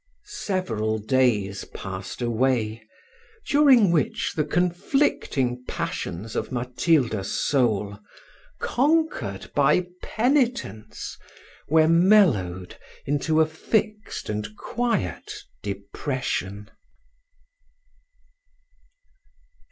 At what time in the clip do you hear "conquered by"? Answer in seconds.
8.59-9.85